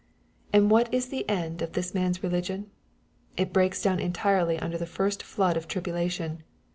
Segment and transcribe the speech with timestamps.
[0.51, 2.71] And what is the end of this man's religion?
[3.37, 6.41] It breaks down entirely under the first flood of tribulation.